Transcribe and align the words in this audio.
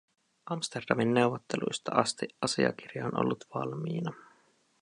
Amsterdamin 0.45 1.13
neuvotteluista 1.13 1.91
asti 1.91 2.27
asiakirja 2.41 3.05
on 3.05 3.19
ollut 3.19 3.45
valmiina. 3.55 4.11